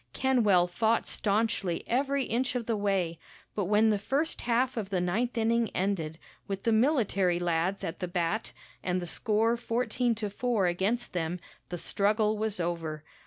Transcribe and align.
Kenwell 0.13 0.65
fought 0.65 1.05
staunchly 1.05 1.83
every 1.85 2.23
inch 2.23 2.55
of 2.55 2.65
the 2.65 2.75
way, 2.75 3.19
but 3.53 3.65
when 3.65 3.91
the 3.91 3.99
first 3.99 4.41
half 4.41 4.75
of 4.75 4.89
the 4.89 4.99
ninth 4.99 5.37
inning 5.37 5.69
ended, 5.75 6.17
with 6.47 6.63
the 6.63 6.71
military 6.71 7.37
lads 7.37 7.83
at 7.83 7.99
the 7.99 8.07
bat 8.07 8.51
and 8.83 8.99
the 8.99 9.05
score 9.05 9.55
fourteen 9.57 10.15
to 10.15 10.27
four 10.31 10.65
against 10.65 11.13
them, 11.13 11.39
the 11.69 11.77
struggle 11.77 12.35
was 12.35 12.59
over. 12.59 13.03